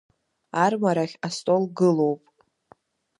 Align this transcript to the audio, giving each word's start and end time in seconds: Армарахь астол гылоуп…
Армарахь 0.63 1.15
астол 1.27 1.63
гылоуп… 1.77 2.23